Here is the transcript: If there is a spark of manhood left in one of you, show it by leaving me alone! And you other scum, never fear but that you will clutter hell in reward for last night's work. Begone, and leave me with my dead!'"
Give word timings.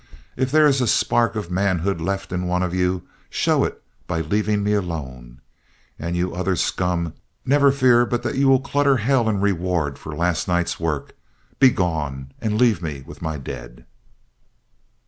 If 0.35 0.49
there 0.51 0.65
is 0.65 0.81
a 0.81 0.87
spark 0.87 1.35
of 1.35 1.51
manhood 1.51 2.01
left 2.01 2.31
in 2.31 2.47
one 2.47 2.63
of 2.63 2.73
you, 2.73 3.03
show 3.29 3.63
it 3.63 3.83
by 4.07 4.21
leaving 4.21 4.63
me 4.63 4.73
alone! 4.73 5.41
And 5.99 6.17
you 6.17 6.33
other 6.33 6.55
scum, 6.55 7.13
never 7.45 7.71
fear 7.71 8.07
but 8.07 8.23
that 8.23 8.33
you 8.33 8.47
will 8.47 8.61
clutter 8.61 8.97
hell 8.97 9.29
in 9.29 9.39
reward 9.39 9.99
for 9.99 10.15
last 10.15 10.47
night's 10.47 10.79
work. 10.79 11.15
Begone, 11.59 12.31
and 12.41 12.57
leave 12.59 12.81
me 12.81 13.03
with 13.05 13.21
my 13.21 13.37
dead!'" 13.37 13.85